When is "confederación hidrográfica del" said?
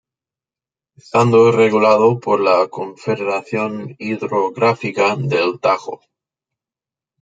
2.69-5.59